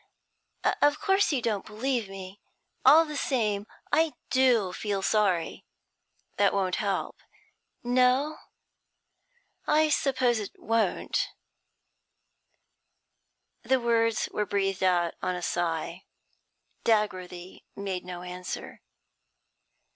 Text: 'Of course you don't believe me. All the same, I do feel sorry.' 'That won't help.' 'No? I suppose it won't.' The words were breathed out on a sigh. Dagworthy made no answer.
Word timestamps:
'Of 0.81 0.99
course 0.99 1.31
you 1.31 1.43
don't 1.43 1.63
believe 1.63 2.09
me. 2.09 2.39
All 2.83 3.05
the 3.05 3.15
same, 3.15 3.67
I 3.91 4.13
do 4.31 4.73
feel 4.73 5.03
sorry.' 5.03 5.63
'That 6.37 6.55
won't 6.55 6.77
help.' 6.77 7.21
'No? 7.83 8.39
I 9.67 9.89
suppose 9.89 10.39
it 10.39 10.53
won't.' 10.59 11.27
The 13.61 13.79
words 13.79 14.27
were 14.33 14.47
breathed 14.47 14.81
out 14.81 15.13
on 15.21 15.35
a 15.35 15.43
sigh. 15.43 16.05
Dagworthy 16.83 17.61
made 17.75 18.03
no 18.03 18.23
answer. 18.23 18.81